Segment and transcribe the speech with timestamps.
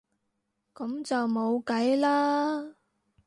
[0.73, 2.73] 噉就冇計啦